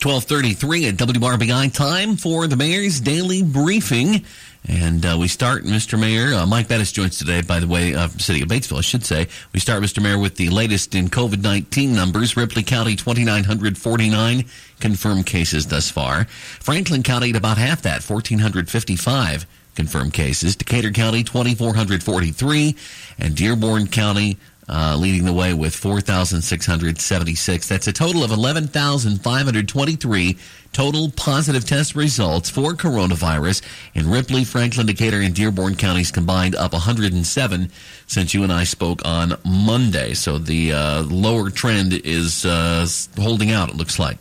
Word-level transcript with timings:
1233 0.00 0.86
at 0.86 0.94
WRBI 0.94 1.74
time 1.74 2.14
for 2.14 2.46
the 2.46 2.54
mayor's 2.54 3.00
daily 3.00 3.42
briefing. 3.42 4.24
And 4.68 5.04
uh, 5.04 5.16
we 5.18 5.26
start, 5.26 5.64
Mr. 5.64 5.98
Mayor, 5.98 6.34
uh, 6.34 6.46
Mike 6.46 6.68
Bettice 6.68 6.92
joins 6.92 7.18
today, 7.18 7.42
by 7.42 7.58
the 7.58 7.66
way, 7.66 7.96
uh, 7.96 8.06
City 8.10 8.42
of 8.42 8.48
Batesville, 8.48 8.78
I 8.78 8.82
should 8.82 9.04
say. 9.04 9.26
We 9.52 9.58
start, 9.58 9.82
Mr. 9.82 10.00
Mayor, 10.00 10.16
with 10.16 10.36
the 10.36 10.50
latest 10.50 10.94
in 10.94 11.08
COVID 11.08 11.42
19 11.42 11.96
numbers. 11.96 12.36
Ripley 12.36 12.62
County, 12.62 12.94
2,949 12.94 14.44
confirmed 14.78 15.26
cases 15.26 15.66
thus 15.66 15.90
far. 15.90 16.26
Franklin 16.26 17.02
County 17.02 17.30
at 17.30 17.36
about 17.36 17.58
half 17.58 17.82
that, 17.82 18.08
1,455 18.08 19.46
confirmed 19.74 20.12
cases. 20.12 20.54
Decatur 20.54 20.92
County, 20.92 21.24
2,443. 21.24 22.76
And 23.18 23.34
Dearborn 23.34 23.88
County, 23.88 24.36
uh, 24.68 24.96
leading 24.98 25.24
the 25.24 25.32
way 25.32 25.54
with 25.54 25.74
4,676. 25.74 27.68
That's 27.68 27.86
a 27.86 27.92
total 27.92 28.22
of 28.22 28.30
11,523 28.30 30.36
total 30.72 31.10
positive 31.10 31.64
test 31.64 31.94
results 31.94 32.50
for 32.50 32.74
coronavirus 32.74 33.62
in 33.94 34.10
Ripley, 34.10 34.44
Franklin, 34.44 34.86
Decatur, 34.86 35.20
and 35.20 35.34
Dearborn 35.34 35.76
counties 35.76 36.10
combined, 36.10 36.54
up 36.54 36.72
107 36.72 37.70
since 38.06 38.34
you 38.34 38.42
and 38.42 38.52
I 38.52 38.64
spoke 38.64 39.00
on 39.04 39.34
Monday. 39.44 40.14
So 40.14 40.38
the 40.38 40.72
uh, 40.72 41.02
lower 41.02 41.50
trend 41.50 41.94
is 41.94 42.44
uh, 42.44 42.86
holding 43.16 43.50
out, 43.50 43.70
it 43.70 43.76
looks 43.76 43.98
like. 43.98 44.18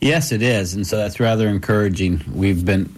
Yes, 0.00 0.32
it 0.32 0.42
is. 0.42 0.74
And 0.74 0.86
so 0.86 0.96
that's 0.96 1.18
rather 1.18 1.48
encouraging. 1.48 2.22
We've 2.32 2.64
been, 2.64 2.94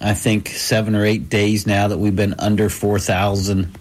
I 0.00 0.14
think, 0.14 0.48
seven 0.48 0.94
or 0.94 1.04
eight 1.04 1.28
days 1.28 1.66
now 1.66 1.88
that 1.88 1.98
we've 1.98 2.14
been 2.14 2.34
under 2.38 2.68
4,000 2.68 3.76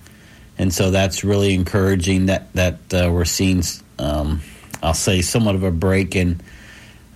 and 0.57 0.73
so 0.73 0.91
that's 0.91 1.23
really 1.23 1.53
encouraging 1.53 2.27
that 2.27 2.51
that 2.53 2.79
uh, 2.93 3.09
we're 3.11 3.25
seeing. 3.25 3.63
Um, 3.99 4.41
I'll 4.81 4.93
say 4.93 5.21
somewhat 5.21 5.55
of 5.55 5.63
a 5.63 5.71
break 5.71 6.15
in 6.15 6.39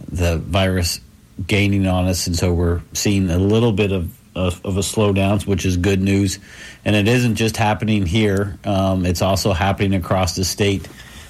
the 0.07 0.37
virus 0.37 0.99
gaining 1.45 1.87
on 1.87 2.07
us, 2.07 2.27
and 2.27 2.35
so 2.35 2.53
we're 2.53 2.81
seeing 2.93 3.29
a 3.29 3.39
little 3.39 3.71
bit 3.71 3.91
of 3.91 4.17
of, 4.35 4.63
of 4.65 4.77
a 4.77 4.81
slowdown, 4.81 5.45
which 5.45 5.65
is 5.65 5.77
good 5.77 6.01
news. 6.01 6.39
And 6.85 6.95
it 6.95 7.07
isn't 7.07 7.35
just 7.35 7.57
happening 7.57 8.05
here; 8.05 8.57
um, 8.63 9.05
it's 9.05 9.21
also 9.21 9.53
happening 9.53 9.95
across 9.95 10.35
the 10.35 10.45
state. 10.45 10.87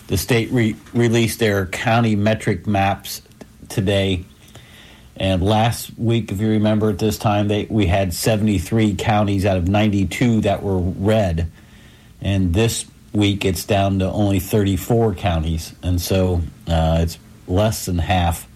The 0.07 0.17
state 0.17 0.51
re- 0.51 0.75
released 0.93 1.39
their 1.39 1.65
county 1.67 2.15
metric 2.15 2.67
maps 2.67 3.21
today. 3.69 4.25
And 5.15 5.43
last 5.43 5.97
week, 5.97 6.31
if 6.31 6.41
you 6.41 6.49
remember 6.49 6.89
at 6.89 6.97
this 6.97 7.17
time, 7.17 7.47
they, 7.47 7.67
we 7.69 7.85
had 7.85 8.13
73 8.13 8.95
counties 8.95 9.45
out 9.45 9.55
of 9.55 9.67
92 9.67 10.41
that 10.41 10.63
were 10.63 10.79
red 10.79 11.51
and 12.21 12.53
this 12.53 12.85
week 13.13 13.43
it's 13.45 13.65
down 13.65 13.99
to 13.99 14.05
only 14.05 14.39
34 14.39 15.15
counties, 15.15 15.73
and 15.83 15.99
so 15.99 16.41
uh, 16.67 16.99
it's 17.01 17.17
less 17.47 17.85
than 17.85 17.97
half 17.97 18.47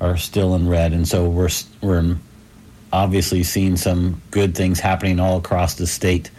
are 0.00 0.16
still 0.16 0.54
in 0.54 0.68
red, 0.68 0.92
and 0.92 1.06
so 1.06 1.28
we're 1.28 1.50
we're 1.80 2.16
obviously 2.92 3.42
seeing 3.42 3.76
some 3.76 4.20
good 4.30 4.56
things 4.56 4.80
happening 4.80 5.20
all 5.20 5.38
across 5.38 5.74
the 5.74 5.86
state, 5.86 6.30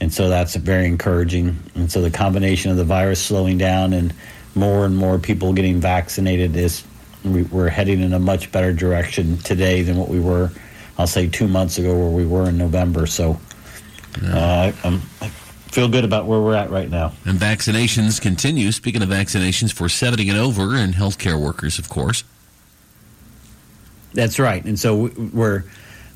and 0.00 0.12
so 0.12 0.28
that's 0.28 0.54
very 0.56 0.86
encouraging. 0.86 1.56
And 1.74 1.90
so 1.90 2.02
the 2.02 2.10
combination 2.10 2.70
of 2.70 2.76
the 2.76 2.84
virus 2.84 3.22
slowing 3.22 3.58
down 3.58 3.92
and 3.92 4.12
more 4.54 4.84
and 4.84 4.96
more 4.96 5.18
people 5.18 5.52
getting 5.52 5.80
vaccinated 5.80 6.56
is 6.56 6.84
we're 7.24 7.68
heading 7.68 8.00
in 8.00 8.12
a 8.12 8.18
much 8.18 8.50
better 8.52 8.72
direction 8.72 9.38
today 9.38 9.82
than 9.82 9.96
what 9.96 10.08
we 10.08 10.20
were, 10.20 10.50
I'll 10.98 11.06
say, 11.06 11.28
two 11.28 11.46
months 11.46 11.78
ago 11.78 11.96
where 11.96 12.10
we 12.10 12.26
were 12.26 12.48
in 12.48 12.58
November. 12.58 13.06
So. 13.06 13.40
Uh, 14.22 14.72
I'm, 14.84 15.00
feel 15.72 15.88
good 15.88 16.04
about 16.04 16.26
where 16.26 16.40
we're 16.40 16.54
at 16.54 16.70
right 16.70 16.90
now. 16.90 17.12
And 17.24 17.38
vaccinations 17.38 18.20
continue. 18.20 18.70
Speaking 18.72 19.02
of 19.02 19.08
vaccinations 19.08 19.72
for 19.72 19.88
70 19.88 20.28
and 20.28 20.38
over 20.38 20.76
and 20.76 20.94
healthcare 20.94 21.40
workers, 21.40 21.78
of 21.78 21.88
course. 21.88 22.24
That's 24.12 24.38
right. 24.38 24.64
And 24.64 24.78
so 24.78 25.10
we're. 25.32 25.64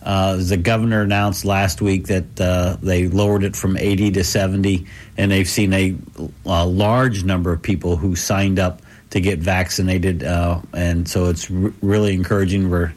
Uh, 0.03 0.37
the 0.37 0.57
governor 0.57 1.03
announced 1.03 1.45
last 1.45 1.83
week 1.83 2.07
that 2.07 2.41
uh, 2.41 2.77
they 2.81 3.09
lowered 3.09 3.43
it 3.43 3.57
from 3.57 3.77
80 3.77 4.13
to 4.13 4.23
70, 4.23 4.87
and 5.17 5.33
they've 5.33 5.49
seen 5.49 5.73
a, 5.73 5.97
a 6.45 6.65
large 6.65 7.25
number 7.25 7.53
of 7.53 7.61
people 7.61 7.97
who 7.97 8.15
signed 8.15 8.61
up 8.61 8.83
to 9.11 9.21
get 9.21 9.41
vaccinated, 9.41 10.23
uh, 10.23 10.61
and 10.73 11.09
so 11.09 11.25
it's 11.25 11.51
r- 11.51 11.73
really 11.83 12.15
encouraging. 12.15 12.71
Where 12.71 12.95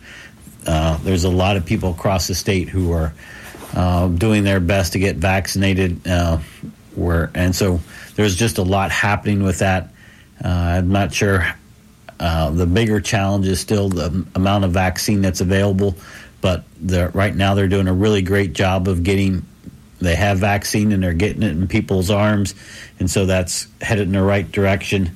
uh, 0.67 0.97
there's 0.97 1.23
a 1.23 1.29
lot 1.29 1.57
of 1.57 1.65
people 1.65 1.89
across 1.93 2.27
the 2.27 2.35
state 2.35 2.69
who 2.69 2.91
are 2.91 3.11
uh, 3.75 4.07
doing 4.07 4.43
their 4.43 4.59
best 4.59 4.93
to 4.93 4.99
get 4.99 5.17
vaccinated. 5.17 6.07
Uh, 6.07 6.39
where 6.95 7.31
and 7.33 7.55
so 7.55 7.79
there's 8.15 8.35
just 8.35 8.57
a 8.57 8.63
lot 8.63 8.91
happening 8.91 9.43
with 9.43 9.59
that. 9.59 9.89
Uh, 10.43 10.47
I'm 10.47 10.91
not 10.91 11.13
sure. 11.13 11.47
Uh, 12.19 12.49
the 12.49 12.65
bigger 12.65 12.99
challenge 12.99 13.47
is 13.47 13.59
still 13.59 13.87
the 13.87 14.25
amount 14.35 14.65
of 14.65 14.71
vaccine 14.71 15.21
that's 15.21 15.39
available, 15.39 15.95
but 16.41 16.65
right 16.81 17.33
now 17.33 17.53
they're 17.53 17.69
doing 17.69 17.87
a 17.87 17.93
really 17.93 18.21
great 18.21 18.53
job 18.53 18.87
of 18.87 19.03
getting. 19.03 19.45
They 19.99 20.15
have 20.15 20.39
vaccine 20.39 20.91
and 20.93 21.03
they're 21.03 21.13
getting 21.13 21.43
it 21.43 21.51
in 21.51 21.67
people's 21.67 22.09
arms, 22.09 22.55
and 22.99 23.09
so 23.09 23.25
that's 23.25 23.67
headed 23.81 24.07
in 24.07 24.13
the 24.13 24.21
right 24.21 24.49
direction. 24.49 25.15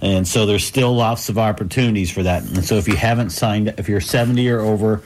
And 0.00 0.28
so 0.28 0.44
there's 0.44 0.64
still 0.64 0.94
lots 0.94 1.28
of 1.28 1.38
opportunities 1.38 2.10
for 2.10 2.24
that. 2.24 2.42
And 2.42 2.64
so 2.64 2.74
if 2.74 2.86
you 2.86 2.94
haven't 2.96 3.30
signed, 3.30 3.74
if 3.78 3.88
you're 3.88 4.02
70 4.02 4.50
or 4.50 4.60
over, 4.60 5.02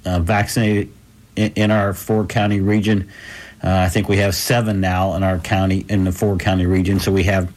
uh, 0.04 0.18
vaccinated 0.18 0.92
in, 1.36 1.52
in, 1.52 1.70
our 1.70 1.94
four 1.94 2.26
county 2.26 2.60
region. 2.60 3.08
Uh, 3.62 3.70
I 3.70 3.88
think 3.88 4.08
we 4.08 4.18
have 4.18 4.34
seven 4.34 4.80
now 4.80 5.14
in 5.14 5.22
our 5.22 5.38
county 5.38 5.86
in 5.88 6.04
the 6.04 6.12
four 6.12 6.36
county 6.36 6.66
region. 6.66 7.00
So 7.00 7.12
we 7.12 7.22
have 7.24 7.52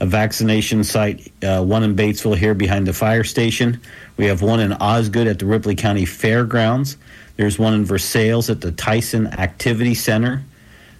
a 0.00 0.06
vaccination 0.06 0.82
site, 0.84 1.32
one 1.40 1.82
in 1.82 1.94
Batesville 1.94 2.36
here 2.36 2.54
behind 2.54 2.86
the 2.86 2.92
fire 2.92 3.24
station. 3.24 3.80
We 4.16 4.26
have 4.26 4.42
one 4.42 4.60
in 4.60 4.72
Osgood 4.74 5.26
at 5.26 5.38
the 5.38 5.46
Ripley 5.46 5.74
County 5.74 6.04
Fairgrounds. 6.04 6.96
There's 7.36 7.58
one 7.58 7.74
in 7.74 7.84
Versailles 7.84 8.50
at 8.50 8.60
the 8.60 8.72
Tyson 8.72 9.26
Activity 9.26 9.94
Center. 9.94 10.42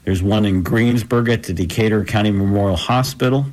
There's 0.06 0.22
one 0.22 0.46
in 0.46 0.62
Greensburg 0.62 1.28
at 1.30 1.42
the 1.42 1.52
Decatur 1.52 2.04
County 2.04 2.30
Memorial 2.30 2.76
Hospital. 2.76 3.44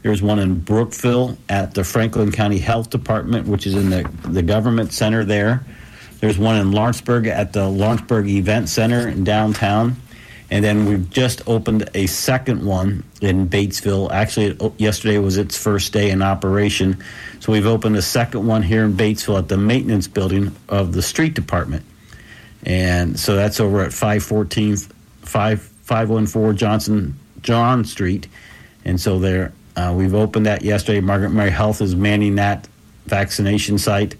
There's 0.00 0.22
one 0.22 0.38
in 0.38 0.58
Brookville 0.58 1.36
at 1.50 1.74
the 1.74 1.84
Franklin 1.84 2.32
County 2.32 2.58
Health 2.58 2.88
Department, 2.88 3.46
which 3.46 3.66
is 3.66 3.74
in 3.74 3.90
the, 3.90 4.10
the 4.26 4.42
government 4.42 4.94
center 4.94 5.22
there. 5.22 5.62
There's 6.20 6.38
one 6.38 6.56
in 6.56 6.72
Lawrenceburg 6.72 7.26
at 7.26 7.52
the 7.52 7.68
Lawrenceburg 7.68 8.26
Event 8.26 8.70
Center 8.70 9.06
in 9.06 9.22
downtown. 9.22 9.96
And 10.50 10.64
then 10.64 10.86
we've 10.86 11.10
just 11.10 11.46
opened 11.46 11.90
a 11.92 12.06
second 12.06 12.64
one 12.64 13.04
in 13.20 13.50
Batesville. 13.50 14.10
Actually, 14.10 14.56
yesterday 14.78 15.18
was 15.18 15.36
its 15.36 15.58
first 15.58 15.92
day 15.92 16.08
in 16.08 16.22
operation. 16.22 17.04
So 17.40 17.52
we've 17.52 17.66
opened 17.66 17.96
a 17.96 18.02
second 18.02 18.46
one 18.46 18.62
here 18.62 18.84
in 18.84 18.94
Batesville 18.94 19.38
at 19.38 19.48
the 19.48 19.58
maintenance 19.58 20.08
building 20.08 20.56
of 20.70 20.94
the 20.94 21.02
street 21.02 21.34
department. 21.34 21.84
And 22.64 23.20
so 23.20 23.36
that's 23.36 23.60
over 23.60 23.82
at 23.82 23.90
514th, 23.90 24.90
5 25.20 25.71
514 25.82 26.56
Johnson 26.56 27.18
John 27.42 27.84
Street, 27.84 28.28
and 28.84 29.00
so 29.00 29.18
there 29.18 29.52
uh, 29.76 29.94
we've 29.96 30.14
opened 30.14 30.46
that 30.46 30.62
yesterday. 30.62 31.00
Margaret 31.00 31.30
Mary 31.30 31.50
Health 31.50 31.80
is 31.80 31.96
manning 31.96 32.36
that 32.36 32.68
vaccination 33.06 33.78
site, 33.78 34.16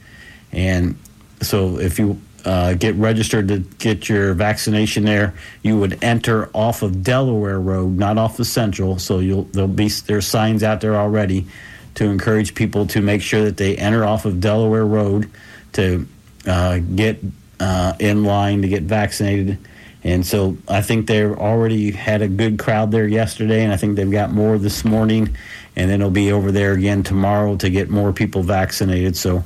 and 0.51 0.97
so 1.41 1.79
if 1.79 1.99
you 1.99 2.21
uh, 2.45 2.75
get 2.75 2.95
registered 2.97 3.49
to 3.49 3.59
get 3.79 4.09
your 4.09 4.35
vaccination 4.35 5.05
there, 5.05 5.35
you 5.63 5.79
would 5.79 6.03
enter 6.03 6.51
off 6.55 6.83
of 6.83 7.03
Delaware 7.03 7.61
Road, 7.61 7.97
not 7.97 8.19
off 8.19 8.37
the 8.37 8.45
Central. 8.45 8.99
So 8.99 9.19
you'll 9.21 9.45
there'll 9.45 9.69
be 9.69 9.89
there's 9.89 10.27
signs 10.27 10.63
out 10.63 10.81
there 10.81 10.97
already 10.97 11.47
to 11.95 12.07
encourage 12.07 12.55
people 12.55 12.87
to 12.87 13.01
make 13.01 13.23
sure 13.23 13.45
that 13.45 13.57
they 13.57 13.77
enter 13.77 14.05
off 14.05 14.25
of 14.25 14.41
Delaware 14.41 14.87
Road 14.87 15.31
to 15.75 16.07
uh, 16.47 16.79
get 16.79 17.21
uh, 17.61 17.95
in 17.99 18.25
line 18.25 18.63
to 18.63 18.69
get 18.69 18.83
vaccinated. 18.83 19.59
And 20.05 20.27
so 20.27 20.57
I 20.69 20.83
think 20.83 21.07
they 21.07 21.25
already 21.25 21.93
had 21.93 22.23
a 22.23 22.29
good 22.29 22.59
crowd 22.59 22.91
there 22.91 23.07
yesterday, 23.07 23.63
and 23.63 23.73
I 23.73 23.77
think 23.77 23.97
they've 23.97 24.11
got 24.11 24.33
more 24.33 24.59
this 24.59 24.85
morning, 24.85 25.37
and 25.77 25.89
then 25.89 26.01
it'll 26.01 26.11
be 26.11 26.33
over 26.33 26.51
there 26.51 26.73
again 26.73 27.03
tomorrow 27.03 27.57
to 27.57 27.71
get 27.71 27.89
more 27.89 28.13
people 28.13 28.43
vaccinated. 28.43 29.17
So 29.17 29.45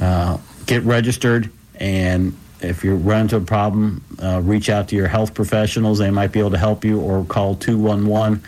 uh, 0.00 0.38
get 0.66 0.82
registered, 0.82 1.50
And 1.78 2.36
if 2.60 2.82
you 2.82 2.94
run 2.96 3.22
into 3.22 3.36
a 3.36 3.40
problem, 3.40 4.02
uh, 4.22 4.40
reach 4.42 4.68
out 4.70 4.88
to 4.88 4.96
your 4.96 5.08
health 5.08 5.34
professionals. 5.34 5.98
They 5.98 6.10
might 6.10 6.32
be 6.32 6.40
able 6.40 6.50
to 6.50 6.58
help 6.58 6.84
you 6.84 7.00
or 7.00 7.24
call 7.24 7.54
211. 7.54 8.42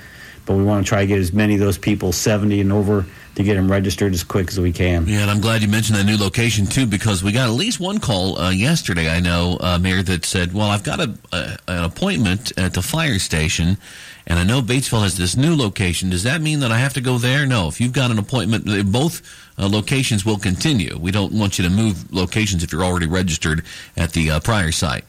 But 0.48 0.56
we 0.56 0.64
want 0.64 0.86
to 0.86 0.88
try 0.88 1.02
to 1.02 1.06
get 1.06 1.18
as 1.18 1.30
many 1.30 1.54
of 1.54 1.60
those 1.60 1.76
people 1.76 2.10
70 2.10 2.62
and 2.62 2.72
over 2.72 3.04
to 3.34 3.42
get 3.44 3.56
them 3.56 3.70
registered 3.70 4.14
as 4.14 4.24
quick 4.24 4.48
as 4.48 4.58
we 4.58 4.72
can. 4.72 5.06
Yeah, 5.06 5.20
and 5.20 5.30
I'm 5.30 5.42
glad 5.42 5.60
you 5.60 5.68
mentioned 5.68 5.98
that 5.98 6.06
new 6.06 6.16
location 6.16 6.66
too, 6.66 6.86
because 6.86 7.22
we 7.22 7.32
got 7.32 7.50
at 7.50 7.52
least 7.52 7.80
one 7.80 8.00
call 8.00 8.38
uh, 8.38 8.50
yesterday. 8.50 9.10
I 9.10 9.20
know, 9.20 9.58
uh, 9.60 9.78
Mayor, 9.78 10.02
that 10.04 10.24
said, 10.24 10.54
"Well, 10.54 10.68
I've 10.68 10.82
got 10.82 11.00
a, 11.00 11.14
a, 11.32 11.58
an 11.68 11.84
appointment 11.84 12.58
at 12.58 12.72
the 12.72 12.80
fire 12.80 13.18
station, 13.18 13.76
and 14.26 14.38
I 14.38 14.44
know 14.44 14.62
Batesville 14.62 15.02
has 15.02 15.18
this 15.18 15.36
new 15.36 15.54
location. 15.54 16.08
Does 16.08 16.22
that 16.22 16.40
mean 16.40 16.60
that 16.60 16.72
I 16.72 16.78
have 16.78 16.94
to 16.94 17.02
go 17.02 17.18
there? 17.18 17.44
No. 17.44 17.68
If 17.68 17.78
you've 17.78 17.92
got 17.92 18.10
an 18.10 18.18
appointment, 18.18 18.90
both 18.90 19.20
uh, 19.58 19.68
locations 19.68 20.24
will 20.24 20.38
continue. 20.38 20.96
We 20.98 21.10
don't 21.10 21.34
want 21.34 21.58
you 21.58 21.64
to 21.64 21.70
move 21.70 22.10
locations 22.10 22.62
if 22.62 22.72
you're 22.72 22.84
already 22.84 23.06
registered 23.06 23.66
at 23.98 24.12
the 24.12 24.30
uh, 24.30 24.40
prior 24.40 24.72
site." 24.72 25.04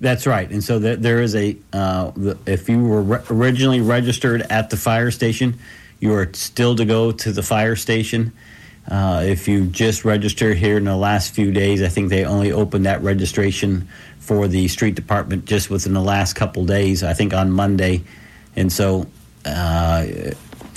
That's 0.00 0.28
right, 0.28 0.48
and 0.48 0.62
so 0.62 0.78
there 0.78 1.20
is 1.20 1.34
a. 1.34 1.56
Uh, 1.72 2.12
if 2.46 2.68
you 2.68 2.84
were 2.84 3.02
re- 3.02 3.22
originally 3.30 3.80
registered 3.80 4.42
at 4.42 4.70
the 4.70 4.76
fire 4.76 5.10
station, 5.10 5.58
you 5.98 6.14
are 6.14 6.32
still 6.34 6.76
to 6.76 6.84
go 6.84 7.10
to 7.10 7.32
the 7.32 7.42
fire 7.42 7.74
station. 7.74 8.32
Uh, 8.88 9.22
if 9.26 9.48
you 9.48 9.66
just 9.66 10.04
registered 10.04 10.56
here 10.56 10.76
in 10.76 10.84
the 10.84 10.96
last 10.96 11.34
few 11.34 11.50
days, 11.50 11.82
I 11.82 11.88
think 11.88 12.10
they 12.10 12.24
only 12.24 12.52
opened 12.52 12.86
that 12.86 13.02
registration 13.02 13.88
for 14.20 14.46
the 14.46 14.68
street 14.68 14.94
department 14.94 15.46
just 15.46 15.68
within 15.68 15.94
the 15.94 16.02
last 16.02 16.34
couple 16.34 16.64
days. 16.64 17.02
I 17.02 17.12
think 17.12 17.34
on 17.34 17.50
Monday, 17.50 18.04
and 18.54 18.72
so 18.72 19.08
uh, 19.44 20.06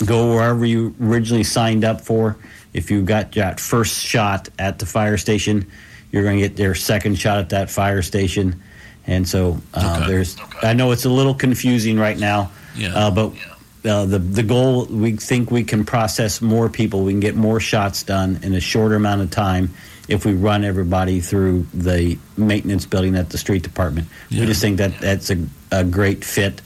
go 0.04 0.34
wherever 0.34 0.64
you 0.66 0.96
originally 1.00 1.44
signed 1.44 1.84
up 1.84 2.00
for. 2.00 2.36
If 2.72 2.90
you 2.90 3.02
got 3.02 3.32
that 3.32 3.60
first 3.60 4.02
shot 4.04 4.48
at 4.58 4.80
the 4.80 4.86
fire 4.86 5.16
station, 5.16 5.70
you're 6.10 6.24
going 6.24 6.38
to 6.38 6.48
get 6.48 6.56
their 6.56 6.74
second 6.74 7.18
shot 7.18 7.38
at 7.38 7.50
that 7.50 7.70
fire 7.70 8.02
station. 8.02 8.62
And 9.06 9.28
so 9.28 9.58
uh, 9.74 9.98
okay. 9.98 10.08
there's. 10.08 10.38
Okay. 10.38 10.68
I 10.68 10.72
know 10.74 10.92
it's 10.92 11.04
a 11.04 11.10
little 11.10 11.34
confusing 11.34 11.98
right 11.98 12.18
now, 12.18 12.50
yeah. 12.76 12.94
Uh, 12.94 13.10
but 13.10 13.34
yeah 13.34 13.52
uh, 13.84 14.06
the 14.06 14.18
the 14.18 14.42
goal 14.42 14.86
we 14.86 15.16
think 15.16 15.50
we 15.50 15.64
can 15.64 15.84
process 15.84 16.40
more 16.40 16.68
people, 16.68 17.02
we 17.02 17.12
can 17.12 17.20
get 17.20 17.34
more 17.34 17.58
shots 17.58 18.02
done 18.02 18.38
in 18.42 18.54
a 18.54 18.60
shorter 18.60 18.94
amount 18.94 19.22
of 19.22 19.30
time 19.30 19.70
if 20.08 20.24
we 20.24 20.34
run 20.34 20.64
everybody 20.64 21.20
through 21.20 21.66
the 21.74 22.18
maintenance 22.36 22.86
building 22.86 23.16
at 23.16 23.30
the 23.30 23.38
street 23.38 23.62
department. 23.62 24.06
Yeah. 24.28 24.40
We 24.40 24.46
just 24.46 24.60
think 24.60 24.78
that 24.78 24.98
that's 25.00 25.30
a, 25.30 25.46
a 25.70 25.84
great 25.84 26.24
fit 26.24 26.60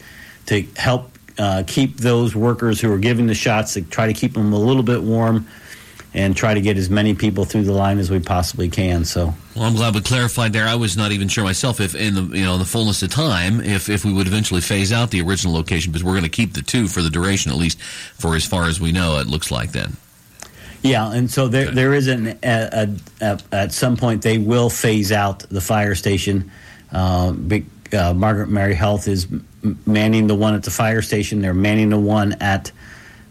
to 0.47 0.63
help 0.77 1.11
uh, 1.39 1.63
keep 1.67 1.97
those 1.99 2.35
workers 2.35 2.81
who 2.81 2.93
are 2.93 2.99
giving 2.99 3.27
the 3.27 3.35
shots 3.35 3.75
to 3.75 3.83
try 3.83 4.07
to 4.07 4.15
keep 4.15 4.35
them 4.35 4.53
a 4.53 4.59
little 4.59 4.83
bit 4.83 5.03
warm 5.03 5.47
and 6.17 6.35
try 6.35 6.55
to 6.55 6.63
get 6.63 6.79
as 6.79 6.89
many 6.89 7.15
people 7.15 7.45
through 7.45 7.65
the 7.65 7.73
line 7.73 7.99
as 7.99 8.11
we 8.11 8.19
possibly 8.19 8.71
can. 8.71 9.05
So, 9.05 9.35
well, 9.55 9.65
I'm 9.65 9.75
glad 9.75 9.95
we 9.95 10.01
clarified 10.01 10.55
there. 10.55 10.67
I 10.67 10.75
was 10.75 10.97
not 10.97 11.13
even 11.13 11.29
sure 11.29 11.45
myself 11.45 11.79
if, 11.79 11.95
in 11.95 12.15
the 12.15 12.23
you 12.37 12.43
know 12.43 12.55
in 12.55 12.59
the 12.59 12.65
fullness 12.65 13.03
of 13.03 13.11
time, 13.11 13.61
if 13.61 13.91
if 13.91 14.05
we 14.05 14.13
would 14.13 14.27
eventually 14.27 14.63
phase 14.63 14.93
out 14.93 15.11
the 15.11 15.21
original 15.21 15.55
location, 15.55 15.93
because 15.93 16.03
we're 16.03 16.13
going 16.13 16.25
to 16.25 16.31
keep 16.31 16.55
the 16.55 16.63
two 16.63 16.89
for 16.89 17.03
the 17.03 17.11
duration, 17.11 17.53
at 17.53 17.59
least 17.59 17.81
for 17.83 18.35
as 18.35 18.47
far 18.47 18.65
as 18.65 18.81
we 18.81 18.93
know. 18.93 19.19
It 19.19 19.27
looks 19.27 19.51
like 19.51 19.73
then. 19.73 19.99
Yeah, 20.83 21.13
and 21.13 21.31
so 21.31 21.49
there 21.49 21.67
okay. 21.67 21.75
there 21.75 21.93
is 21.93 22.09
an 22.09 22.29
a, 22.29 22.39
a, 22.43 22.97
a, 23.21 23.41
at 23.53 23.73
some 23.73 23.97
point 23.97 24.23
they 24.23 24.39
will 24.39 24.71
phase 24.71 25.13
out 25.13 25.41
the 25.41 25.61
fire 25.61 25.95
station. 25.95 26.51
Uh, 26.93 27.33
big, 27.33 27.67
uh, 27.95 28.15
Margaret 28.15 28.49
Mary 28.49 28.75
Health 28.75 29.07
is 29.07 29.27
manning 29.85 30.29
the 30.29 30.35
one 30.35 30.55
at 30.55 30.63
the 30.63 30.71
fire 30.71 31.03
station. 31.03 31.43
They're 31.43 31.53
manning 31.53 31.91
the 31.91 31.99
one 31.99 32.35
at 32.41 32.73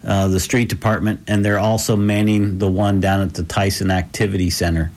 uh, 0.06 0.28
the 0.28 0.40
street 0.40 0.70
department, 0.70 1.22
and 1.28 1.44
they're 1.44 1.60
also 1.60 1.96
manning 1.96 2.60
the 2.60 2.70
one 2.70 3.00
down 3.00 3.22
at 3.22 3.34
the 3.34 3.44
Tyson 3.44 3.90
Activity 3.90 4.50
Center. 4.50 4.92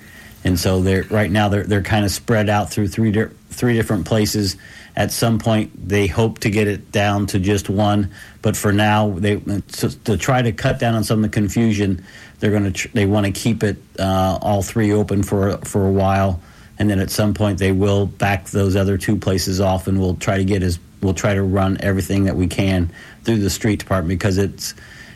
And 0.45 0.59
so 0.59 0.81
they're 0.83 1.05
right 1.05 1.31
now 1.31 1.49
they're 1.49 1.65
they're 1.65 1.83
kind 1.83 2.05
of 2.05 2.11
spread 2.11 2.49
out 2.49 2.71
through 2.71 2.89
three 2.89 3.11
di- 3.11 3.29
three 3.51 3.75
different 3.75 4.07
places. 4.07 4.57
At 4.95 5.13
some 5.13 5.39
point, 5.39 5.89
they 5.89 6.07
hope 6.09 6.41
to 6.41 6.51
get 6.51 6.67
it 6.67 6.91
down 6.91 7.27
to 7.27 7.39
just 7.39 7.69
one, 7.71 8.11
but 8.43 8.57
for 8.57 8.73
now, 8.73 9.11
they 9.11 9.37
to, 9.37 10.05
to 10.05 10.17
try 10.17 10.43
to 10.43 10.53
cut 10.53 10.79
down 10.79 10.95
on 10.95 11.05
some 11.05 11.19
of 11.19 11.31
the 11.31 11.35
confusion. 11.35 12.05
They're 12.41 12.51
going 12.51 12.65
to 12.65 12.73
tr- 12.73 12.89
they 12.93 13.07
want 13.07 13.27
to 13.27 13.33
keep 13.33 13.63
it 13.63 13.77
uh, 13.99 14.39
all 14.41 14.63
three 14.63 14.93
open 14.93 15.23
for 15.23 15.59
for 15.59 15.87
a 15.87 15.93
while, 15.93 16.41
and 16.79 16.89
then 16.91 17.01
at 17.01 17.11
some 17.11 17.35
point 17.35 17.59
they 17.59 17.73
will 17.73 18.07
back 18.07 18.47
those 18.47 18.77
other 18.77 18.99
two 18.99 19.17
places 19.17 19.61
off, 19.61 19.87
and 19.87 20.01
we'll 20.01 20.17
try 20.17 20.39
to 20.39 20.45
get 20.45 20.63
as 20.63 20.79
we'll 21.01 21.15
try 21.15 21.35
to 21.35 21.43
run 21.43 21.79
everything 21.81 22.25
that 22.25 22.37
we 22.37 22.47
can 22.47 22.91
through 23.25 23.39
the 23.39 23.51
street 23.51 23.79
department 23.79 24.19
because 24.19 24.39
it's 24.39 24.75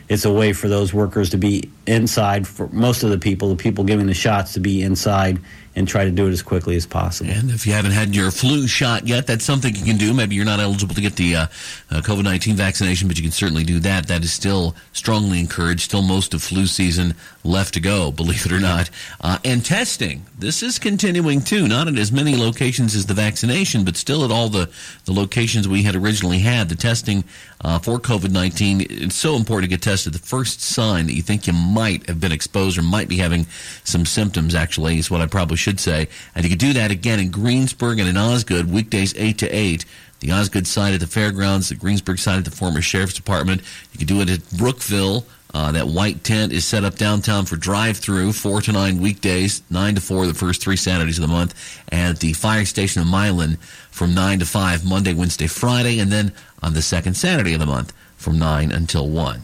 it's 0.09 0.25
a 0.25 0.31
way 0.31 0.53
for 0.53 0.67
those 0.67 0.93
workers 0.93 1.29
to 1.31 1.37
be 1.37 1.69
inside 1.87 2.47
for 2.47 2.67
most 2.69 3.03
of 3.03 3.09
the 3.09 3.17
people, 3.17 3.49
the 3.49 3.55
people 3.55 3.83
giving 3.83 4.07
the 4.07 4.13
shots 4.13 4.53
to 4.53 4.59
be 4.59 4.81
inside 4.81 5.39
and 5.75 5.87
try 5.87 6.03
to 6.05 6.11
do 6.11 6.27
it 6.27 6.31
as 6.31 6.43
quickly 6.43 6.75
as 6.75 6.85
possible. 6.85 7.31
And 7.31 7.49
if 7.49 7.65
you 7.65 7.73
haven't 7.73 7.91
had 7.91 8.15
your 8.15 8.29
flu 8.29 8.67
shot 8.67 9.07
yet, 9.07 9.25
that's 9.25 9.43
something 9.43 9.75
you 9.75 9.83
can 9.83 9.97
do. 9.97 10.13
Maybe 10.13 10.35
you're 10.35 10.45
not 10.45 10.59
eligible 10.59 10.93
to 10.93 11.01
get 11.01 11.15
the 11.15 11.35
uh, 11.35 11.41
uh, 11.89 12.01
COVID 12.01 12.23
19 12.23 12.55
vaccination, 12.55 13.07
but 13.07 13.17
you 13.17 13.23
can 13.23 13.31
certainly 13.31 13.63
do 13.63 13.79
that. 13.79 14.07
That 14.07 14.23
is 14.23 14.31
still 14.31 14.75
strongly 14.91 15.39
encouraged. 15.39 15.81
Still 15.81 16.03
most 16.03 16.33
of 16.33 16.43
flu 16.43 16.67
season 16.67 17.15
left 17.43 17.73
to 17.73 17.79
go, 17.79 18.11
believe 18.11 18.45
it 18.45 18.51
or 18.51 18.59
not. 18.59 18.89
Uh, 19.19 19.39
and 19.43 19.65
testing. 19.65 20.25
This 20.37 20.61
is 20.61 20.77
continuing 20.77 21.41
too, 21.41 21.67
not 21.67 21.87
at 21.87 21.97
as 21.97 22.11
many 22.11 22.35
locations 22.35 22.95
as 22.95 23.07
the 23.07 23.13
vaccination, 23.15 23.83
but 23.83 23.97
still 23.97 24.23
at 24.23 24.31
all 24.31 24.49
the, 24.49 24.69
the 25.05 25.13
locations 25.13 25.67
we 25.67 25.83
had 25.83 25.95
originally 25.95 26.39
had. 26.39 26.69
The 26.69 26.75
testing 26.75 27.23
uh, 27.63 27.79
for 27.79 27.97
COVID 27.99 28.31
19, 28.31 28.85
it's 28.89 29.15
so 29.15 29.35
important 29.35 29.69
to 29.69 29.75
get 29.75 29.81
tested. 29.81 30.13
The 30.13 30.19
first 30.19 30.61
sign 30.61 31.07
that 31.07 31.13
you 31.13 31.21
think 31.21 31.47
you 31.47 31.53
might 31.53 32.07
have 32.07 32.19
been 32.19 32.31
exposed 32.31 32.77
or 32.77 32.81
might 32.81 33.07
be 33.07 33.17
having 33.17 33.45
some 33.83 34.05
symptoms, 34.05 34.53
actually, 34.53 34.97
is 34.97 35.09
what 35.09 35.21
I 35.21 35.27
probably 35.27 35.57
should 35.57 35.79
say. 35.79 36.07
And 36.35 36.43
you 36.43 36.49
can 36.49 36.57
do 36.57 36.73
that 36.73 36.91
again 36.91 37.19
in 37.19 37.31
Greensburg 37.31 37.99
and 37.99 38.09
in 38.09 38.17
Osgood, 38.17 38.69
weekdays 38.69 39.13
8 39.15 39.37
to 39.39 39.49
8. 39.49 39.85
The 40.19 40.31
Osgood 40.31 40.67
side 40.67 40.93
at 40.93 40.99
the 40.99 41.07
fairgrounds, 41.07 41.69
the 41.69 41.75
Greensburg 41.75 42.17
side 42.17 42.37
at 42.37 42.45
the 42.45 42.51
former 42.51 42.81
sheriff's 42.81 43.13
department. 43.13 43.61
You 43.91 43.97
can 43.97 44.07
do 44.07 44.21
it 44.21 44.29
at 44.29 44.57
Brookville. 44.57 45.25
Uh, 45.53 45.71
that 45.71 45.87
white 45.87 46.23
tent 46.23 46.51
is 46.51 46.65
set 46.65 46.83
up 46.83 46.95
downtown 46.95 47.45
for 47.45 47.55
drive-through, 47.55 48.33
four 48.33 48.59
to 48.59 48.71
nine 48.71 48.99
weekdays, 48.99 49.61
nine 49.69 49.93
to 49.93 50.01
four 50.01 50.25
the 50.25 50.33
first 50.33 50.61
three 50.61 50.75
Saturdays 50.75 51.19
of 51.19 51.21
the 51.21 51.27
month, 51.27 51.53
at 51.91 52.19
the 52.19 52.33
fire 52.33 52.65
station 52.65 53.01
of 53.03 53.07
Milan 53.07 53.57
from 53.91 54.15
nine 54.15 54.39
to 54.39 54.45
five 54.45 54.83
Monday, 54.83 55.13
Wednesday, 55.13 55.45
Friday, 55.45 55.99
and 55.99 56.11
then 56.11 56.33
on 56.63 56.73
the 56.73 56.81
second 56.81 57.13
Saturday 57.13 57.53
of 57.53 57.59
the 57.59 57.67
month 57.67 57.93
from 58.17 58.39
nine 58.39 58.71
until 58.71 59.07
one. 59.07 59.43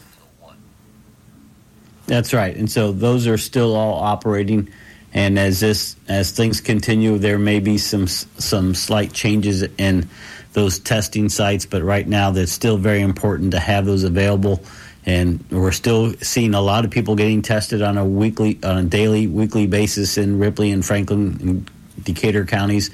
That's 2.06 2.34
right, 2.34 2.56
and 2.56 2.68
so 2.68 2.90
those 2.90 3.28
are 3.28 3.38
still 3.38 3.76
all 3.76 3.94
operating. 4.02 4.68
And 5.12 5.38
as 5.38 5.60
this 5.60 5.94
as 6.08 6.32
things 6.32 6.60
continue, 6.60 7.18
there 7.18 7.38
may 7.38 7.60
be 7.60 7.78
some 7.78 8.08
some 8.08 8.74
slight 8.74 9.12
changes 9.12 9.62
in 9.62 10.08
those 10.54 10.80
testing 10.80 11.28
sites, 11.28 11.66
but 11.66 11.82
right 11.82 12.06
now, 12.06 12.32
that's 12.32 12.50
still 12.50 12.76
very 12.76 13.00
important 13.00 13.52
to 13.52 13.60
have 13.60 13.86
those 13.86 14.02
available 14.02 14.60
and 15.06 15.44
we're 15.50 15.72
still 15.72 16.12
seeing 16.20 16.54
a 16.54 16.60
lot 16.60 16.84
of 16.84 16.90
people 16.90 17.14
getting 17.14 17.42
tested 17.42 17.82
on 17.82 17.96
a 17.96 18.04
weekly, 18.04 18.58
on 18.62 18.78
a 18.78 18.84
daily, 18.84 19.26
weekly 19.26 19.66
basis 19.66 20.18
in 20.18 20.38
Ripley 20.38 20.70
and 20.70 20.84
Franklin 20.84 21.38
and 21.40 21.70
Decatur 22.02 22.44
counties. 22.44 22.90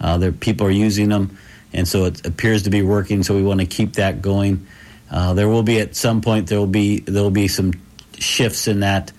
Uh, 0.00 0.18
there, 0.18 0.32
people 0.32 0.66
are 0.66 0.70
using 0.70 1.08
them, 1.08 1.36
and 1.72 1.86
so 1.88 2.04
it 2.04 2.24
appears 2.26 2.62
to 2.64 2.70
be 2.70 2.82
working. 2.82 3.22
So 3.22 3.34
we 3.34 3.42
want 3.42 3.60
to 3.60 3.66
keep 3.66 3.94
that 3.94 4.22
going. 4.22 4.66
Uh, 5.10 5.34
there 5.34 5.48
will 5.48 5.62
be 5.62 5.80
at 5.80 5.96
some 5.96 6.20
point 6.20 6.48
there 6.48 6.58
will 6.58 6.66
be 6.66 7.00
there 7.00 7.22
will 7.22 7.30
be 7.30 7.48
some 7.48 7.72
shifts 8.18 8.68
in 8.68 8.80
that, 8.80 9.10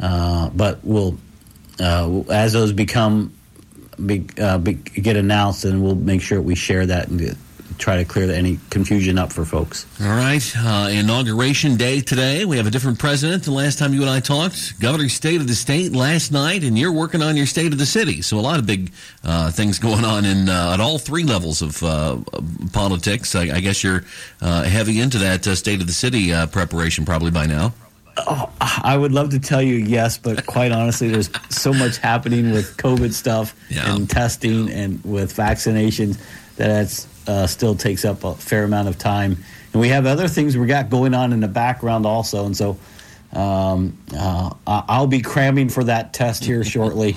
uh, 0.00 0.50
but 0.50 0.80
we'll 0.82 1.16
uh, 1.78 2.22
as 2.30 2.52
those 2.52 2.72
become 2.72 3.32
be, 4.04 4.26
uh, 4.38 4.58
be, 4.58 4.74
get 4.74 5.16
announced, 5.16 5.64
and 5.64 5.82
we'll 5.82 5.94
make 5.94 6.20
sure 6.20 6.40
we 6.40 6.54
share 6.54 6.86
that 6.86 7.08
and 7.08 7.36
try 7.78 7.96
to 7.96 8.04
clear 8.04 8.30
any 8.30 8.58
confusion 8.70 9.18
up 9.18 9.32
for 9.32 9.44
folks. 9.44 9.86
All 10.00 10.08
right. 10.08 10.42
Uh, 10.56 10.88
inauguration 10.90 11.76
day 11.76 12.00
today. 12.00 12.44
We 12.44 12.56
have 12.56 12.66
a 12.66 12.70
different 12.70 12.98
president 12.98 13.44
than 13.44 13.54
last 13.54 13.78
time 13.78 13.92
you 13.92 14.00
and 14.00 14.10
I 14.10 14.20
talked. 14.20 14.78
Governor's 14.80 15.12
State 15.12 15.40
of 15.40 15.46
the 15.46 15.54
State 15.54 15.92
last 15.92 16.32
night, 16.32 16.64
and 16.64 16.78
you're 16.78 16.92
working 16.92 17.22
on 17.22 17.36
your 17.36 17.46
State 17.46 17.72
of 17.72 17.78
the 17.78 17.86
City. 17.86 18.22
So 18.22 18.38
a 18.38 18.40
lot 18.40 18.58
of 18.58 18.66
big 18.66 18.92
uh, 19.24 19.50
things 19.50 19.78
going 19.78 20.04
on 20.04 20.24
in 20.24 20.48
uh, 20.48 20.72
at 20.74 20.80
all 20.80 20.98
three 20.98 21.24
levels 21.24 21.62
of 21.62 21.82
uh, 21.82 22.18
politics. 22.72 23.34
I, 23.34 23.56
I, 23.56 23.60
guess 23.60 23.82
you're 23.82 24.04
uh, 24.40 24.62
heavy 24.62 25.00
into 25.00 25.18
that 25.18 25.46
uh, 25.46 25.54
State 25.54 25.80
of 25.80 25.86
the 25.86 25.92
City 25.92 26.32
preparation 26.50 27.04
probably 27.04 27.30
by 27.30 27.46
now. 27.46 27.72
Oh, 28.18 28.50
I 28.60 28.96
would 28.96 29.12
love 29.12 29.30
to 29.30 29.38
tell 29.38 29.60
you 29.60 29.74
yes, 29.74 30.16
but 30.16 30.46
quite 30.46 30.72
honestly, 30.72 31.08
there's 31.08 31.28
so 31.50 31.72
much 31.72 31.98
happening 31.98 32.50
with 32.50 32.76
COVID 32.78 33.12
stuff 33.12 33.54
yeah. 33.68 33.94
and 33.94 34.08
testing 34.08 34.70
and 34.70 35.04
with 35.04 35.36
vaccinations 35.36 36.18
that 36.56 36.82
it's 36.82 37.06
uh, 37.26 37.46
still 37.46 37.74
takes 37.74 38.04
up 38.04 38.24
a 38.24 38.34
fair 38.34 38.64
amount 38.64 38.88
of 38.88 38.98
time. 38.98 39.36
And 39.72 39.80
we 39.80 39.88
have 39.88 40.06
other 40.06 40.28
things 40.28 40.56
we 40.56 40.66
got 40.66 40.90
going 40.90 41.14
on 41.14 41.32
in 41.32 41.40
the 41.40 41.48
background 41.48 42.06
also. 42.06 42.46
And 42.46 42.56
so 42.56 42.78
um, 43.32 43.98
uh, 44.16 44.50
I'll 44.66 45.06
be 45.06 45.20
cramming 45.20 45.68
for 45.68 45.84
that 45.84 46.12
test 46.12 46.44
here 46.44 46.64
shortly. 46.74 47.16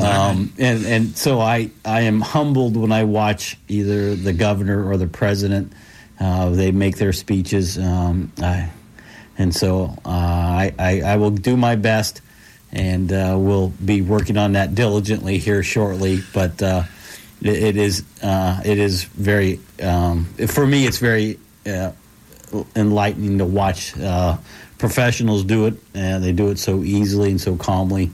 Um, 0.00 0.52
and, 0.58 0.84
and 0.86 1.16
so 1.16 1.40
I, 1.40 1.70
I 1.84 2.02
am 2.02 2.20
humbled 2.20 2.76
when 2.76 2.90
I 2.90 3.04
watch 3.04 3.56
either 3.68 4.16
the 4.16 4.32
governor 4.32 4.88
or 4.88 4.96
the 4.96 5.06
president. 5.06 5.72
Uh, 6.18 6.50
they 6.50 6.72
make 6.72 6.96
their 6.96 7.12
speeches. 7.12 7.78
Um, 7.78 8.32
I, 8.40 8.70
and 9.38 9.54
so 9.54 9.94
uh, 10.04 10.08
I, 10.08 10.74
I, 10.78 11.00
I, 11.02 11.16
will 11.16 11.32
do 11.32 11.56
my 11.56 11.74
best 11.74 12.20
and 12.72 13.12
uh, 13.12 13.36
we'll 13.38 13.68
be 13.68 14.00
working 14.00 14.36
on 14.36 14.52
that 14.52 14.74
diligently 14.74 15.38
here 15.38 15.62
shortly. 15.62 16.20
But 16.32 16.62
uh, 16.62 16.84
it, 17.42 17.76
is 17.76 18.04
uh, 18.22 18.60
it 18.64 18.78
is 18.78 19.04
very 19.04 19.60
um, 19.82 20.24
for 20.48 20.66
me. 20.66 20.86
It's 20.86 20.98
very 20.98 21.38
uh, 21.66 21.92
enlightening 22.76 23.38
to 23.38 23.44
watch 23.44 23.98
uh, 23.98 24.36
professionals 24.78 25.44
do 25.44 25.66
it, 25.66 25.74
and 25.94 26.22
they 26.22 26.32
do 26.32 26.50
it 26.50 26.58
so 26.58 26.82
easily 26.82 27.30
and 27.30 27.40
so 27.40 27.56
calmly. 27.56 28.10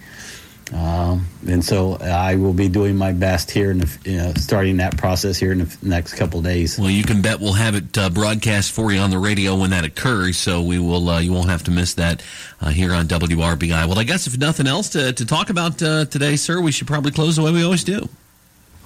Um, 0.72 1.26
and 1.48 1.64
so 1.64 1.96
I 1.96 2.36
will 2.36 2.52
be 2.52 2.68
doing 2.68 2.96
my 2.96 3.12
best 3.12 3.50
here, 3.50 3.74
the, 3.74 3.98
you 4.04 4.16
know, 4.18 4.32
starting 4.36 4.76
that 4.76 4.96
process 4.96 5.36
here 5.36 5.50
in 5.50 5.58
the 5.58 5.76
next 5.82 6.14
couple 6.14 6.40
days. 6.42 6.78
Well, 6.78 6.90
you 6.90 7.02
can 7.02 7.22
bet 7.22 7.40
we'll 7.40 7.54
have 7.54 7.74
it 7.74 7.98
uh, 7.98 8.08
broadcast 8.08 8.70
for 8.70 8.92
you 8.92 9.00
on 9.00 9.10
the 9.10 9.18
radio 9.18 9.56
when 9.56 9.70
that 9.70 9.84
occurs, 9.84 10.36
so 10.36 10.62
we 10.62 10.78
will. 10.78 11.08
Uh, 11.08 11.20
you 11.20 11.32
won't 11.32 11.50
have 11.50 11.64
to 11.64 11.72
miss 11.72 11.94
that 11.94 12.22
uh, 12.60 12.68
here 12.68 12.94
on 12.94 13.08
WRBI. 13.08 13.88
Well, 13.88 13.98
I 13.98 14.04
guess 14.04 14.28
if 14.28 14.38
nothing 14.38 14.68
else 14.68 14.90
to, 14.90 15.12
to 15.12 15.26
talk 15.26 15.50
about 15.50 15.82
uh, 15.82 16.04
today, 16.04 16.36
sir, 16.36 16.60
we 16.60 16.70
should 16.70 16.86
probably 16.86 17.10
close 17.10 17.34
the 17.34 17.42
way 17.42 17.50
we 17.50 17.64
always 17.64 17.82
do. 17.82 18.08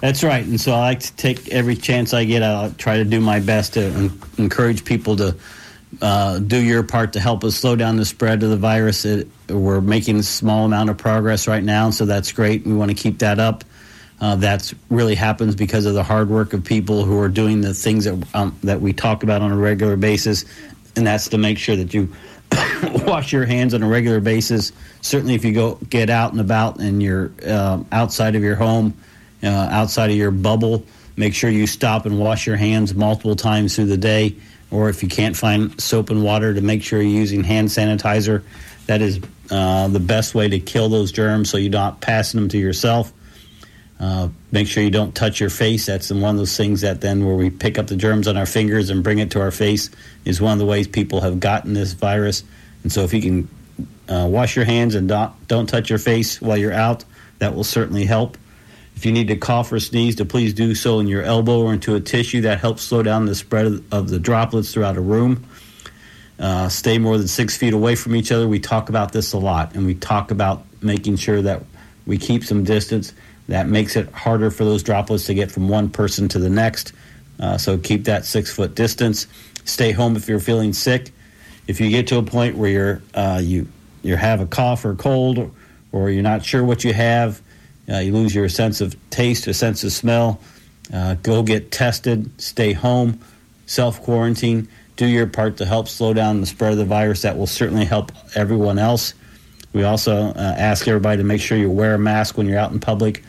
That's 0.01 0.23
right, 0.23 0.45
and 0.45 0.61
so 0.61 0.73
I 0.73 0.81
like 0.81 1.01
to 1.01 1.17
take 1.17 1.49
every 1.49 1.77
chance 1.77 2.13
I 2.13 2.25
get. 2.25 2.43
I'll 2.43 2.73
try 2.73 2.99
to 2.99 3.05
do 3.05 3.21
my 3.21 3.41
best 3.41 3.75
to 3.75 4.11
encourage 4.37 4.85
people 4.85 5.17
to 5.17 5.37
uh, 6.03 6.39
do 6.41 6.61
your 6.61 6.83
part 6.83 7.13
to 7.15 7.21
help 7.21 7.45
us 7.45 7.57
slow 7.57 7.77
down 7.77 7.97
the 7.97 8.05
spread 8.05 8.43
of 8.43 8.51
the 8.51 8.57
virus. 8.57 9.05
It, 9.05 9.29
we're 9.49 9.81
making 9.81 10.17
a 10.17 10.23
small 10.23 10.65
amount 10.65 10.91
of 10.91 10.99
progress 10.99 11.47
right 11.49 11.63
now, 11.63 11.91
so 11.91 12.05
that's 12.05 12.33
great. 12.33 12.67
We 12.67 12.75
want 12.75 12.91
to 12.91 12.97
keep 12.97 13.21
that 13.21 13.39
up. 13.39 13.65
Uh, 14.21 14.37
that 14.37 14.73
really 14.91 15.15
happens 15.15 15.55
because 15.55 15.87
of 15.87 15.95
the 15.95 16.03
hard 16.03 16.29
work 16.29 16.53
of 16.53 16.65
people 16.65 17.05
who 17.05 17.19
are 17.21 17.29
doing 17.29 17.61
the 17.61 17.75
things 17.75 18.05
that 18.05 18.27
um, 18.35 18.57
that 18.63 18.81
we 18.81 18.93
talk 18.93 19.23
about 19.23 19.43
on 19.43 19.53
a 19.53 19.57
regular 19.57 19.97
basis, 19.97 20.45
and 20.97 21.07
that's 21.07 21.29
to 21.29 21.39
make 21.39 21.59
sure 21.59 21.77
that 21.77 21.93
you 21.93 22.13
wash 23.07 23.33
your 23.33 23.45
hands 23.45 23.75
on 23.75 23.83
a 23.83 23.89
regular 23.89 24.21
basis. 24.21 24.73
Certainly, 25.01 25.35
if 25.35 25.45
you 25.45 25.53
go 25.53 25.79
get 25.89 26.11
out 26.11 26.33
and 26.33 26.41
about 26.41 26.79
and 26.79 27.03
you're 27.03 27.33
uh, 27.47 27.83
outside 27.91 28.37
of 28.37 28.43
your 28.43 28.57
home, 28.57 28.95
uh, 29.45 29.69
outside 29.71 30.11
of 30.11 30.17
your 30.17 30.31
bubble, 30.31 30.85
make 31.17 31.35
sure 31.35 31.51
you 31.51 31.67
stop 31.67 32.07
and 32.07 32.19
wash 32.19 32.47
your 32.47 32.57
hands 32.57 32.95
multiple 32.95 33.37
times 33.37 33.77
through 33.77 33.87
the 33.87 33.97
day 33.97 34.35
or 34.75 34.89
if 34.89 35.03
you 35.03 35.09
can't 35.09 35.37
find 35.37 35.81
soap 35.81 36.11
and 36.11 36.25
water, 36.25 36.53
to 36.53 36.61
make 36.61 36.83
sure 36.83 37.01
you're 37.01 37.11
using 37.11 37.45
hand 37.45 37.69
sanitizer. 37.69 38.43
That 38.87 39.01
is 39.01 39.21
uh, 39.51 39.89
the 39.89 40.01
best 40.01 40.35
way 40.35 40.49
to 40.49 40.59
kill 40.59 40.89
those 40.89 41.13
germs 41.13 41.49
so 41.49 41.57
you're 41.57 41.71
not 41.71 42.01
passing 42.01 42.41
them 42.41 42.49
to 42.51 42.59
yourself. 42.59 43.13
Uh, 44.01 44.29
make 44.51 44.67
sure 44.67 44.83
you 44.83 44.91
don't 44.91 45.15
touch 45.15 45.39
your 45.39 45.49
face. 45.49 45.87
That's 45.87 46.11
one 46.11 46.35
of 46.35 46.37
those 46.37 46.57
things 46.57 46.81
that 46.81 47.01
then 47.01 47.25
where 47.25 47.37
we 47.37 47.51
pick 47.51 47.79
up 47.79 47.87
the 47.87 47.97
germs 47.97 48.27
on 48.27 48.37
our 48.37 48.47
fingers 48.47 48.91
and 48.91 49.05
bring 49.05 49.21
it 49.21 49.31
to 49.31 49.41
our 49.41 49.53
face 49.53 49.91
is 50.25 50.41
one 50.41 50.53
of 50.53 50.59
the 50.59 50.67
ways 50.67 50.89
people 50.89 51.21
have 51.21 51.39
gotten 51.39 51.73
this 51.73 51.93
virus. 51.93 52.43
And 52.83 52.91
so 52.91 53.03
if 53.03 53.15
you 53.15 53.23
can 53.23 53.49
uh, 54.09 54.27
wash 54.29 54.57
your 54.57 54.65
hands 54.65 54.97
and 54.97 55.09
don't, 55.09 55.33
don't 55.47 55.69
touch 55.69 55.89
your 55.89 56.01
face 56.01 56.43
while 56.43 56.57
you're 56.57 56.73
out, 56.73 57.05
that 57.39 57.55
will 57.55 57.65
certainly 57.65 58.05
help. 58.05 58.37
If 58.97 59.05
you 59.05 59.13
need 59.13 59.29
to 59.29 59.37
cough 59.37 59.73
or 59.73 59.81
sneeze, 59.81 60.17
to 60.17 60.25
please 60.25 60.55
do 60.55 60.75
so 60.75 61.01
in 61.01 61.07
your 61.09 61.23
elbow 61.23 61.61
or 61.61 61.73
into 61.73 61.95
a 61.95 62.01
tissue. 62.01 62.43
That 62.43 62.61
helps 62.61 62.83
slow 62.83 63.03
down 63.03 63.27
the 63.27 63.35
spread 63.35 63.83
of 63.91 64.09
the 64.09 64.19
droplets 64.19 64.73
throughout 64.73 64.97
a 64.97 65.01
room. 65.01 65.45
Uh, 66.39 66.69
stay 66.69 66.99
more 66.99 67.19
than 67.19 67.29
six 67.29 67.57
feet 67.57 67.73
away 67.73 67.95
from 67.95 68.17
each 68.17 68.33
other. 68.33 68.49
We 68.49 68.61
talk 68.61 68.89
about 68.89 69.13
this 69.13 69.33
a 69.33 69.39
lot, 69.39 69.75
and 69.75 69.87
we 69.87 69.95
talk 69.95 70.31
about 70.31 70.65
making 70.81 71.17
sure 71.17 71.43
that 71.43 71.63
we 72.07 72.19
keep 72.19 72.45
some 72.45 72.65
distance. 72.65 73.13
That 73.49 73.69
makes 73.69 73.97
it 73.97 74.11
harder 74.11 74.51
for 74.51 74.65
those 74.65 74.83
droplets 74.83 75.27
to 75.27 75.35
get 75.35 75.51
from 75.51 75.69
one 75.69 75.91
person 75.91 76.29
to 76.29 76.39
the 76.39 76.51
next. 76.51 76.93
Uh, 77.39 77.59
so 77.59 77.79
keep 77.79 78.05
that 78.05 78.25
six 78.25 78.53
foot 78.53 78.75
distance. 78.75 79.27
Stay 79.65 79.93
home 79.93 80.17
if 80.17 80.29
you're 80.29 80.41
feeling 80.41 80.73
sick. 80.73 81.13
If 81.67 81.81
you 81.81 81.91
get 81.91 82.07
to 82.09 82.19
a 82.19 82.23
point 82.23 82.57
where 82.57 82.71
you're 82.71 83.03
uh, 83.15 83.41
you 83.43 83.69
you 84.03 84.17
have 84.17 84.41
a 84.41 84.47
cough 84.47 84.85
or 84.85 84.95
cold, 84.95 85.51
or 85.93 86.11
you're 86.11 86.23
not 86.23 86.45
sure 86.45 86.65
what 86.65 86.85
you 86.85 86.93
have, 86.93 87.41
uh, 87.89 87.99
you 87.99 88.13
lose 88.13 88.35
your 88.35 88.49
sense 88.49 88.81
of 88.81 88.97
taste, 89.11 89.47
a 89.47 89.55
sense 89.55 89.85
of 89.85 89.93
smell. 89.93 90.41
Uh, 90.93 91.15
go 91.23 91.43
get 91.43 91.71
tested. 91.71 92.31
Stay 92.41 92.73
home. 92.73 93.21
Self 93.67 94.03
quarantine. 94.03 94.69
Do 94.97 95.07
your 95.07 95.27
part 95.27 95.57
to 95.59 95.65
help 95.65 95.89
slow 95.89 96.15
down 96.15 96.41
the 96.41 96.47
spread 96.47 96.73
of 96.73 96.79
the 96.79 96.85
virus. 96.85 97.23
That 97.23 97.37
will 97.37 97.47
certainly 97.47 97.85
help 97.85 98.13
everyone 98.35 98.79
else. 98.79 99.15
We 99.73 99.83
also 99.83 100.29
uh, 100.29 100.55
ask 100.57 100.87
everybody 100.87 101.19
to 101.19 101.25
make 101.25 101.41
sure 101.41 101.59
you 101.59 101.71
wear 101.71 101.95
a 101.95 101.99
mask 101.99 102.39
when 102.39 102.47
you're 102.47 102.59
out 102.59 102.71
in 102.71 102.79
public. 102.79 103.25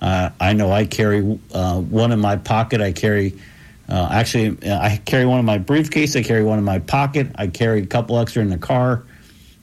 Uh, 0.00 0.30
I 0.38 0.52
know 0.52 0.70
I 0.70 0.84
carry 0.84 1.40
uh, 1.52 1.80
one 1.80 2.12
in 2.12 2.20
my 2.20 2.36
pocket. 2.36 2.80
I 2.80 2.92
carry, 2.92 3.34
uh, 3.88 4.08
actually, 4.12 4.56
I 4.70 5.00
carry 5.04 5.26
one 5.26 5.40
in 5.40 5.44
my 5.44 5.58
briefcase. 5.58 6.14
I 6.14 6.22
carry 6.22 6.44
one 6.44 6.58
in 6.58 6.64
my 6.64 6.78
pocket. 6.78 7.32
I 7.34 7.48
carry 7.48 7.82
a 7.82 7.86
couple 7.86 8.16
extra 8.18 8.42
in 8.42 8.50
the 8.50 8.58
car 8.58 9.02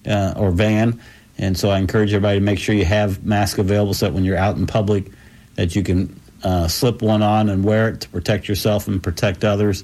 or 0.05 0.51
van. 0.51 0.99
And 1.37 1.57
so 1.57 1.69
I 1.69 1.79
encourage 1.79 2.13
everybody 2.13 2.39
to 2.39 2.45
make 2.45 2.59
sure 2.59 2.75
you 2.75 2.85
have 2.85 3.25
masks 3.25 3.59
available 3.59 3.93
so 3.93 4.05
that 4.05 4.13
when 4.13 4.23
you're 4.23 4.37
out 4.37 4.55
in 4.55 4.65
public, 4.67 5.11
that 5.55 5.75
you 5.75 5.83
can 5.83 6.19
uh, 6.43 6.67
slip 6.67 7.01
one 7.01 7.21
on 7.21 7.49
and 7.49 7.63
wear 7.63 7.89
it 7.89 8.01
to 8.01 8.09
protect 8.09 8.47
yourself 8.47 8.87
and 8.87 9.01
protect 9.01 9.43
others. 9.43 9.83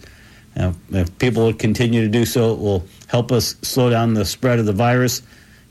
If 0.55 1.17
people 1.17 1.53
continue 1.53 2.01
to 2.01 2.09
do 2.09 2.25
so, 2.25 2.53
it 2.53 2.59
will 2.59 2.85
help 3.07 3.31
us 3.31 3.55
slow 3.61 3.89
down 3.89 4.13
the 4.13 4.25
spread 4.25 4.59
of 4.59 4.65
the 4.65 4.73
virus. 4.73 5.21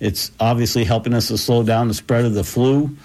It's 0.00 0.32
obviously 0.40 0.84
helping 0.84 1.12
us 1.12 1.28
to 1.28 1.38
slow 1.38 1.62
down 1.62 1.88
the 1.88 1.94
spread 1.94 2.24
of 2.24 2.34
the 2.34 2.44
flu. 2.44 2.96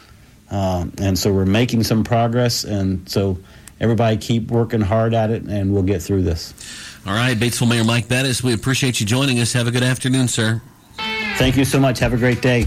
Um, 0.49 0.93
and 0.99 1.19
so 1.19 1.33
we're 1.33 1.45
making 1.45 1.83
some 1.83 2.03
progress. 2.03 2.63
And 2.63 3.07
so 3.09 3.37
everybody 3.79 4.15
keep 4.17 4.49
working 4.51 4.81
hard 4.81 5.13
at 5.13 5.31
it, 5.31 5.43
and 5.43 5.73
we'll 5.73 5.83
get 5.83 6.01
through 6.01 6.23
this. 6.23 6.53
All 7.05 7.13
right, 7.13 7.37
Batesville 7.37 7.69
Mayor 7.69 7.83
Mike 7.83 8.07
Bettice, 8.07 8.41
we 8.41 8.53
appreciate 8.53 8.99
you 8.99 9.05
joining 9.05 9.39
us. 9.39 9.53
Have 9.53 9.67
a 9.67 9.71
good 9.71 9.83
afternoon, 9.83 10.27
sir. 10.27 10.61
Thank 11.37 11.57
you 11.57 11.65
so 11.65 11.79
much. 11.79 11.99
Have 11.99 12.13
a 12.13 12.17
great 12.17 12.41
day. 12.41 12.65